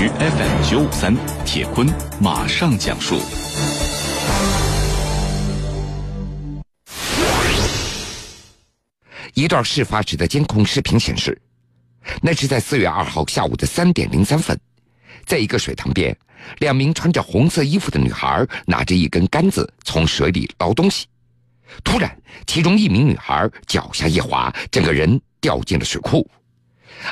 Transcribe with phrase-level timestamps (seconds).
[0.00, 1.14] 区 FM 九五三，
[1.44, 1.86] 铁坤
[2.18, 3.20] 马上讲述。
[9.34, 11.38] 一段事发时的监控视频显示，
[12.22, 14.58] 那是在四月二号下午的三点零三分，
[15.26, 16.16] 在一个水塘边，
[16.60, 21.06] 两名穿着红色衣服的女孩拿着一根杆子从水里捞东西。
[21.84, 22.10] 突然，
[22.46, 26.26] 其中一名女孩脚下一滑，整个人掉进了水库。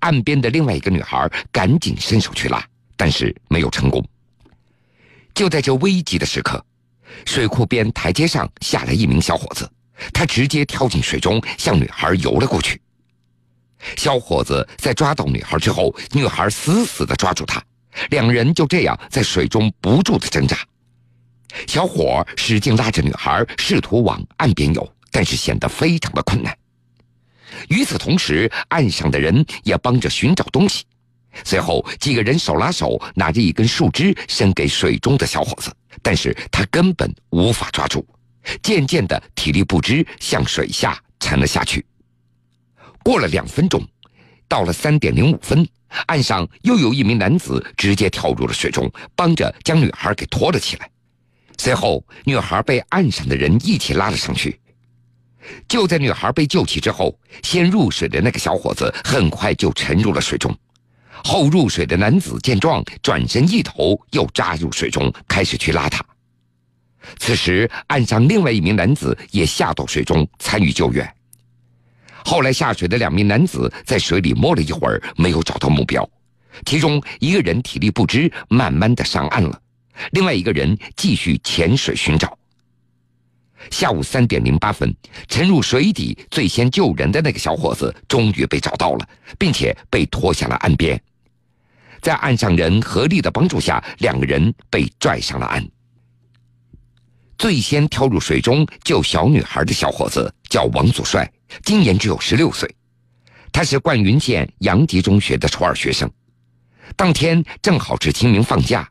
[0.00, 2.64] 岸边的另外一个女孩赶紧伸手去拉，
[3.02, 4.00] 但是没有成功。
[5.34, 6.64] 就在这危急的时刻，
[7.26, 9.68] 水库边台阶上下来一名小伙子，
[10.14, 12.80] 他直接跳进水中，向女孩游了过去。
[13.96, 17.60] 小伙子在抓到女孩之后，女孩死死地抓住他，
[18.10, 20.56] 两人就这样在水中不住地挣扎。
[21.66, 26.56] 小伙使劲拉着女孩，试图往岸边游，但是显得非常的困难。
[27.68, 30.84] 与此同时，岸上的人也帮着寻找东西。
[31.44, 38.06] 随后，几个人手拉手，拿着一根树枝伸给水中的小伙子，但是他根本无法抓住，
[38.62, 41.84] 渐渐的体力不支，向水下沉了下去。
[43.02, 43.82] 过了两分钟，
[44.46, 45.66] 到了三点零五分，
[46.06, 50.88] 岸上又有一名男子直接跳入了水中，帮着将女孩给拖了起来。
[51.58, 54.58] 随后，女孩被岸上的人一起拉了上去。
[55.66, 60.56] 就在女孩被救起之后，先入水的那个小伙子很快就沉入了水中。
[61.24, 66.04] 后入水的男子见状，转身一头又扎入水中，开始去拉他。
[67.18, 71.14] 此时，岸上另外一名男子也下到水中参与救援。
[72.24, 76.08] 后来下水的两名男子在水里摸了一会儿，没有找到目标。
[76.64, 79.58] 其中一个人体力不支，慢慢的上岸了；
[80.12, 82.38] 另外一个人继续潜水寻找。
[83.70, 84.94] 下午三点零八分，
[85.28, 91.00] 沉入水底最先救人的那个小伙子终于被找到了，并且被拖下了岸边。
[92.02, 95.66] 在岸上人合力的帮助下，两个人被拽上了岸。
[97.38, 101.32] 最先跳入水中救小女孩的小伙子叫王祖帅，
[101.64, 102.72] 今年只有十六岁，
[103.52, 106.10] 他是灌云县杨集中学的初二学生。
[106.96, 108.88] 当天正好是清明放假，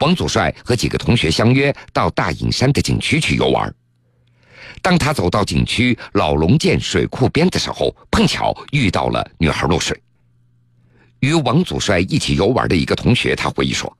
[0.00, 3.72] 王祖帅和几个同学相约到大隐山的景区去游玩。
[4.82, 10.00] 当他走到景区老龙涧水库边的时候，碰巧遇到了女孩落水。
[11.20, 13.94] 与王祖帅一起游玩的一个同学，他回忆说，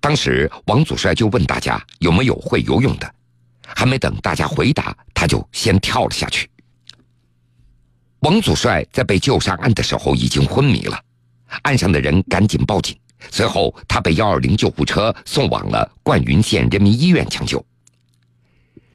[0.00, 3.14] 当时王祖帅就问大家有没有会游泳的，
[3.62, 6.48] 还没等大家回答，他就先跳了下去。
[8.20, 11.00] 王祖帅在被救上岸的时候已经昏迷了，
[11.62, 12.98] 岸上的人赶紧报警，
[13.30, 17.64] 随后他被幺二零救护车送往了灌云县人民医院抢救。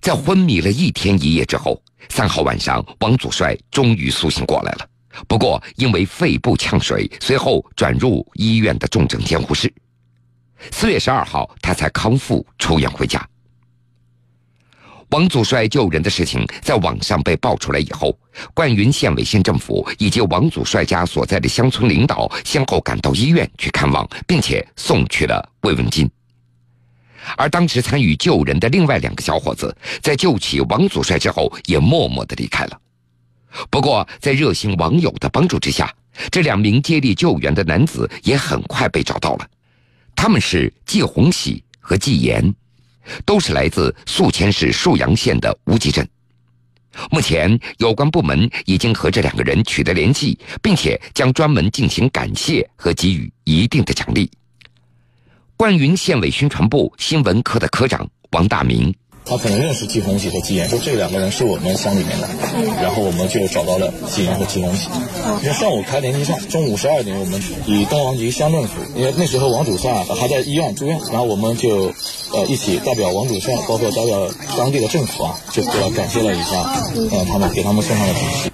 [0.01, 4.90] 在昏迷了一天一夜之后，三号晚上，王祖帅终于苏醒过来了。
[5.28, 9.72] 不过，因为肺部呛水，随后转入医院的重症监护室。
[10.72, 13.25] 四月十二号，他才康复出院回家。
[15.09, 18.18] 王祖帅救人的事情在网上被爆出来以后，
[18.56, 26.09] 灌云县委县政府以及王祖帅家所在的乡村领导先后赶到医院去看望，并且送去了慰问金。
[27.38, 32.80] 而当时参与救人的另外两个小伙子，在救起王祖帅之后，也默默的离开了。
[33.69, 35.93] 不过，在热心网友的帮助之下，
[36.31, 39.47] 这两名接力救援的男子也很快被找到了。
[40.15, 42.53] 他们是季红喜和季岩，
[43.25, 46.07] 都是来自宿迁市沭阳县的无极镇。
[47.09, 54.29] 目前，有关部门已经和这两个人取得联系，并且将专门进行感谢和给予一定的奖励。
[55.57, 58.93] 灌云县委宣传部新闻科的科长王大明，
[59.25, 62.28] 他可能认识季红喜和季岩，说这两个人是我们乡里面的，
[62.81, 64.89] 然后我们就找到了季岩和季红喜。
[65.41, 71.91] 因为上午开联席上，中午十二点我们与东王集乡政府，因为那时候王祖帅还在医院住院，然后我们就
[72.33, 76.57] 呃一起代表王祖帅，包括代表当地的政府啊，就过来感谢了一下，
[77.12, 78.51] 呃他们给他们送上了锦旗。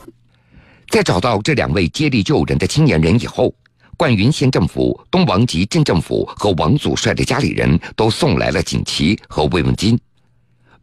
[0.90, 3.54] 在找到这两位接力救人的青年人以后。
[3.98, 10.00] 灌云县政府、东王集镇政府和王祖帅的家里人都送来了锦旗和慰问金。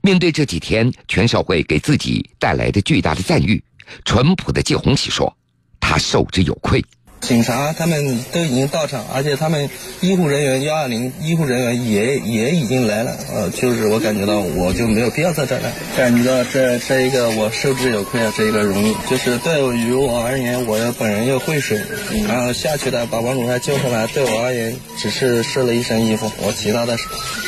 [0.07, 3.61] 面对这几天全社会给自己带来的巨大的赞誉，
[4.05, 5.37] 淳朴的季红喜说
[5.81, 6.81] ：“他受之有愧。”
[7.21, 9.69] 警察他们都已经到场，而且他们
[10.01, 13.17] 医护人员幺二零医护人员也也已经来了。
[13.33, 21.83] 呃，就是我感觉到我就没有必要在这儿了，感觉到这这一个我受之有愧啊，这一个荣誉，就是对于我而言，我本人又会水，
[22.29, 26.97] 然后下去的把王主任救上来，对我而言只是湿了一身衣服，我其他的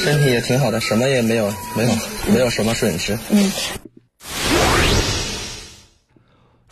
[0.02, 1.90] 身体也挺好的，什么也没有，没有
[2.34, 3.16] 没有什么损失。
[3.30, 3.52] 嗯。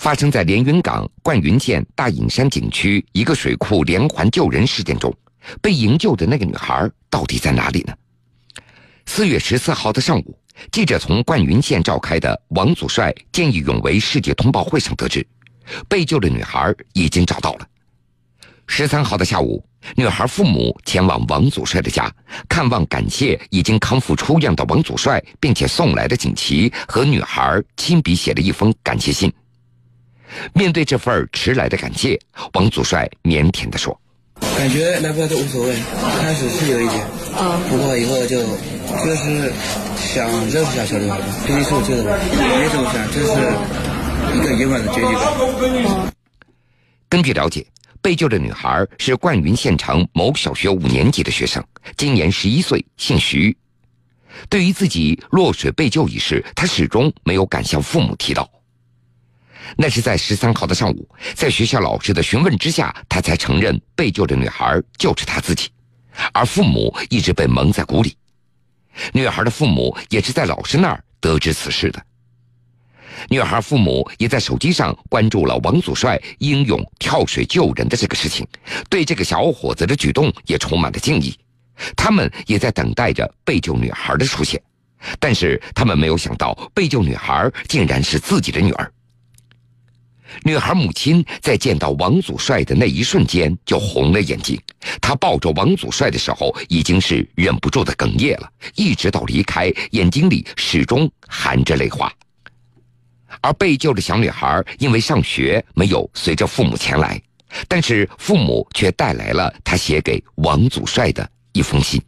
[0.07, 5.13] 发生在连云港灌云县大隐山景区一个水库连环救人事件中，
[5.61, 7.93] 被营救的那个女孩到底在哪里呢？
[9.07, 10.39] 四月十四号的上午，
[10.71, 15.27] 记者从灌云县召开的王祖帅见义勇为世界通报会上得知，
[15.89, 17.67] 被救的女孩已经找到了。
[18.69, 19.61] 十三号的下午，
[19.97, 22.09] 女孩父母前往王祖帅的家
[22.49, 29.33] 看望，感谢已经康复出院的王祖帅，并且送来的锦旗和女孩亲笔写了一封感谢信。
[30.53, 32.19] 面对这份迟来的感谢，
[32.55, 33.99] 王祖帅腼腆地说
[34.57, 35.75] ：“感觉来不来都无所谓，
[36.21, 37.05] 开始是有一点，
[37.37, 38.43] 啊，不过以后就
[39.05, 39.53] 就是
[39.97, 42.17] 想认识一下小女孩，毕竟是我救的嘛，
[42.59, 43.29] 没怎么想，这是
[44.37, 46.13] 一个圆满的结局吧。”
[47.09, 47.67] 根据了解。
[48.03, 51.61] 被救的女孩是灌云县城某小学五年级的学生，
[51.97, 53.57] 今年十一岁，姓徐。
[54.49, 58.49] 对于自己落水被救一事，她始终没有敢向父母提到。
[59.77, 65.69] 那是在十三号的上午，在学校老师的询问之下，他才承认被救的女孩就是他自己，
[66.33, 68.17] 而父母一直被蒙在鼓里。
[69.13, 72.03] 女孩的父母也是在老师那儿得知此事的。
[73.29, 78.47] 女孩父母也在手机上关注了王祖帅英勇跳水救人的这个事情，
[78.89, 81.35] 对这个小伙子的举动也充满了敬意。
[81.97, 84.63] 他们也在等待着被救女孩的出现，
[85.19, 88.93] 但是他们没有想到被救女孩竟然是自己的女儿。
[90.43, 94.61] 女孩母亲在见到王祖帅的那一瞬间就红了眼睛，
[95.01, 102.13] 她抱着王祖帅的时候已经是忍不住的哽咽了，一直到离开，眼睛里始终含着泪花。
[103.41, 107.21] 而被救的小女孩因为上学没有随着父母前来，
[107.69, 112.03] 但是父母却带来了他写给王祖帅的一封信。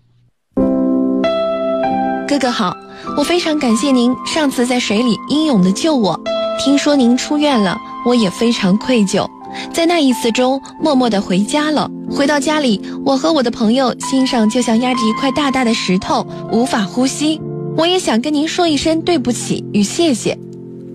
[2.27, 2.77] 哥哥好，
[3.17, 6.19] 我非常感谢您上次在水里英勇的救我。
[6.59, 9.29] 听说您出院了，我也非常愧疚，
[9.73, 11.91] 在那一次中默默的回家了。
[12.11, 17.41] 回到家里，我和我的朋友心上就像压着一块大大的石头，无法呼吸。
[17.77, 20.37] 我也想跟您说一声对不起与谢谢。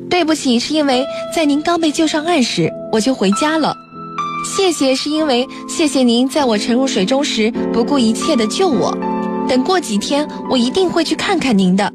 [0.09, 1.05] 对不起，是因为
[1.35, 3.73] 在您刚被救上岸时我就回家了。
[4.45, 8.95] 谢谢，是因为谢谢您在我沉入水中时不顾一切的救我。
[9.47, 11.91] 等过几天，我一定会去看看您的。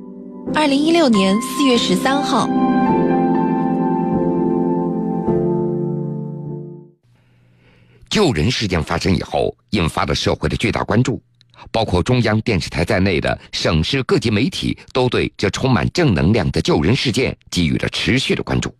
[0.55, 2.49] 二零一六年四月十三号。
[8.09, 11.23] 救人事件发生以后，引发了社会的巨大关注。
[11.73, 18.73] 包括中央电视台在内的省市各级媒体都对这充满正能量的救人事件给予了持续的关注。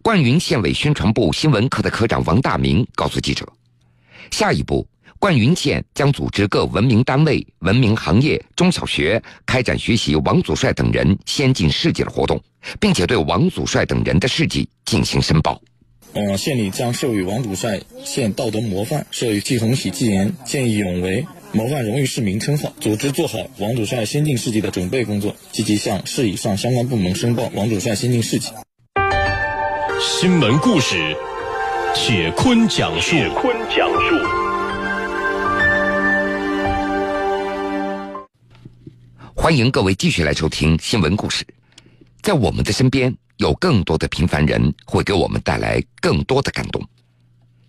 [0.00, 3.44] 灌云县委宣传部新闻科的科长王大明告诉记者
[4.30, 4.86] ：“下一步，
[5.18, 12.40] 灌云县将组织各文明单位、文明行业、中小学开展学习王祖帅等人先进事迹的活动，
[12.78, 15.60] 并且对王祖帅等人的事迹进行申报。
[16.14, 28.50] 呃，县里将授予王主帅县道德模范、授予季红喜纪言、见义勇为。”模范荣誉市民称号，组织做好王主帅先进事迹的准备工作，积极向市以上相关部门申报王主帅先进事迹。
[29.98, 31.16] 新闻故事，
[31.94, 33.12] 铁坤讲述。
[33.12, 34.14] 铁坤讲述。
[39.34, 41.46] 欢迎各位继续来收听新闻故事。
[42.20, 46.80] 在我们的身边，有更多的平凡人会给我们带来更多的感动。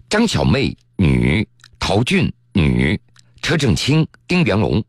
[0.07, 1.43] 张小妹，女；
[1.79, 2.99] 陶俊，女。
[3.41, 4.83] 车正清、丁元龙，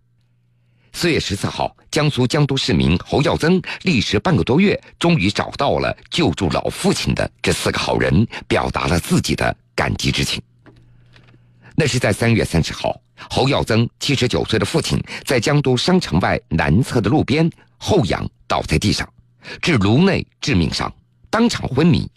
[0.93, 10.43] 四月十四号，江苏江都市民侯耀增历时半个多月，终于找到了救助老父亲的这四个好人，表达了自己的感激之情。
[11.77, 13.01] 那是在三月三十号，
[13.31, 19.09] 侯耀增七十九岁的父亲在江都商城外南侧的路边后仰倒在地上，
[19.61, 20.93] 致颅内致命伤，
[21.29, 22.11] 当场昏迷。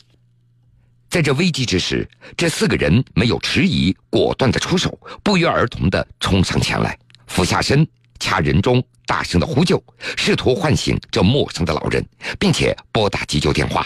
[1.09, 7.87] 在这危急之时，这四个人没有迟疑，果断的出手，不约而同的冲上前来，俯下身，
[8.19, 9.83] 掐人中，大声的呼救，
[10.17, 12.03] 试图唤醒这陌生的老人，
[12.39, 13.85] 并且拨打急救电话。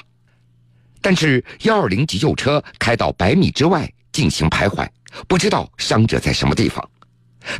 [1.01, 4.87] 但是幺二零急救车开到百米之外进行徘徊，
[5.27, 6.89] 不知道伤者在什么地方。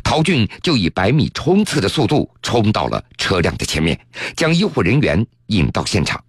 [0.02, 3.98] 陶俊就以百米冲刺的速度冲到了车辆的前面，
[4.36, 6.22] 将医护人员引到现场。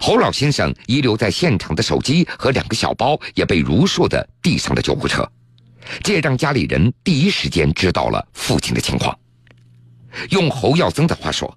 [0.00, 5.30] 侯老先生遗留在现场的手机和两个小包也被如数的递上了救护车，
[6.02, 9.14] 这让家里人第一时间知道了父亲的情况。
[10.30, 11.54] 用侯耀增的话说，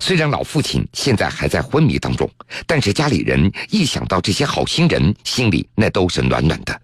[0.00, 2.30] 虽然老父亲现在还在昏迷当中，
[2.66, 6.80] 但是家里人一想到这些好心人，心里那都是暖暖的。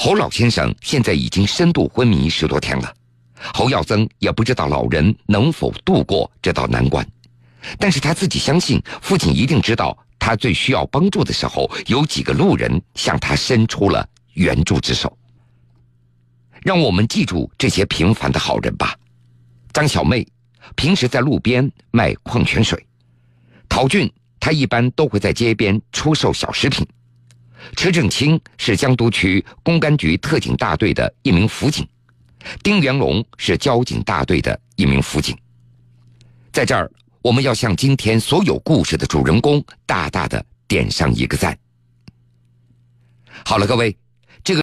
[0.00, 2.94] 侯老先生现在已经深度昏迷十多天了，
[3.52, 7.04] 侯耀增也不知道老人能否度过这道难关，
[7.80, 9.98] 但是他自己相信父亲一定知道。
[10.20, 15.16] 他最需要帮助的时候，有几个路人向他伸出了援助之手。
[16.62, 18.94] 让我们记住这些平凡的好人吧。
[19.72, 20.26] 张小妹
[20.76, 22.84] 平时在路边卖矿泉水，
[23.68, 26.86] 陶俊他一般都会在街边出售小食品。
[27.76, 31.86] 车正清是江都区公安局特警大队的一名辅警，
[32.62, 35.36] 丁元龙是交警大队的一名辅警。
[36.52, 36.90] 在这儿，
[37.22, 41.56] 我们要向今天所有故事的主人公大大的点上一个赞。
[43.44, 43.96] 好了，各位。